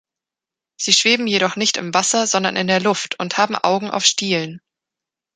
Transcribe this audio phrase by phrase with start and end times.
[0.77, 4.59] Sie schweben jedoch nicht im Wasser, sondern in der Luft und haben Augen auf Stielen.